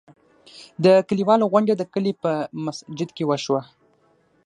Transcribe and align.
د 0.83 0.85
کلیوالو 1.09 1.49
غونډه 1.51 1.73
د 1.77 1.83
کلي 1.93 2.13
په 2.23 2.31
مسجد 2.65 3.09
کې 3.17 3.23
وشوه. 3.29 3.61